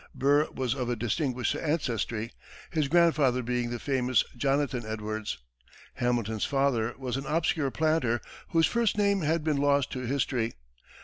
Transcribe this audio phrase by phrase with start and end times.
[0.15, 2.31] Burr was of a distinguished ancestry,
[2.71, 5.37] his grandfather being the famous Jonathan Edwards;
[5.93, 10.55] Hamilton's father was an obscure planter whose first name has been lost to history.